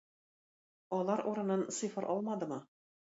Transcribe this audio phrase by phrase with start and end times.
[0.99, 2.59] Алар урынын "цифр" алмадымы?